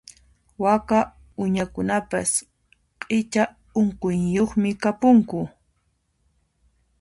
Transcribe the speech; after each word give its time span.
Waka 0.63 0.99
uñakunapis 1.43 2.31
q'icha 3.01 3.43
unquyniyuqmi 3.79 4.69
kapunku. 4.81 5.39